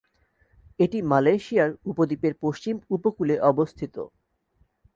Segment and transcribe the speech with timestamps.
[0.79, 3.95] এটি মালয়েশিয়ার উপদ্বীপের পশ্চিম উপকূলে অবস্থিত।